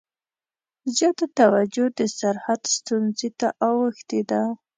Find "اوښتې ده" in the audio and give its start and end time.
3.67-4.41